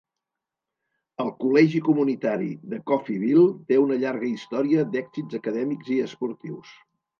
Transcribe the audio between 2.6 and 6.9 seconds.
de Coffeyville té una llarga història d'èxits acadèmics i esportius.